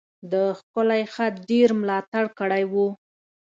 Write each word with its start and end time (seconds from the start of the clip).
د 0.31 0.33
ښکلی 0.57 1.01
خط 1.13 1.33
ډیر 1.49 1.69
ملاتړ 1.81 2.25
کړی 2.39 2.63
و. 2.71 2.75